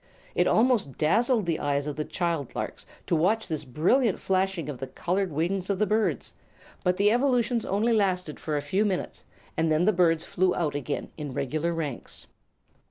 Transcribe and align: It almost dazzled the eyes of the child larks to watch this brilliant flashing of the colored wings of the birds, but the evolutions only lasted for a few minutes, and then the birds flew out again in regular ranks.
It 0.33 0.47
almost 0.47 0.97
dazzled 0.97 1.45
the 1.45 1.59
eyes 1.59 1.85
of 1.85 1.95
the 1.95 2.03
child 2.05 2.55
larks 2.55 2.87
to 3.05 3.15
watch 3.15 3.47
this 3.47 3.63
brilliant 3.63 4.19
flashing 4.19 4.67
of 4.67 4.79
the 4.79 4.87
colored 4.87 5.31
wings 5.31 5.69
of 5.69 5.77
the 5.77 5.85
birds, 5.85 6.33
but 6.83 6.97
the 6.97 7.11
evolutions 7.11 7.67
only 7.67 7.93
lasted 7.93 8.39
for 8.39 8.57
a 8.57 8.63
few 8.63 8.83
minutes, 8.83 9.25
and 9.55 9.71
then 9.71 9.85
the 9.85 9.93
birds 9.93 10.25
flew 10.25 10.55
out 10.55 10.73
again 10.73 11.11
in 11.19 11.33
regular 11.35 11.71
ranks. 11.71 12.25